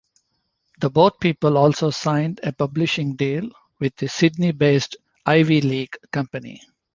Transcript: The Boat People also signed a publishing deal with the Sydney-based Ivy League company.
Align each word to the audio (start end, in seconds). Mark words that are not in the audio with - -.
The 0.79 0.89
Boat 0.89 1.19
People 1.19 1.59
also 1.59 1.91
signed 1.91 2.39
a 2.41 2.51
publishing 2.51 3.15
deal 3.15 3.51
with 3.79 3.95
the 3.97 4.07
Sydney-based 4.07 4.95
Ivy 5.27 5.61
League 5.61 5.95
company. 6.11 6.59